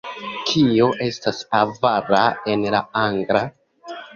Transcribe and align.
Kio 0.45 0.87
estas 1.09 1.43
avara 1.59 2.25
en 2.55 2.67
la 2.77 2.83
angla? 3.07 3.45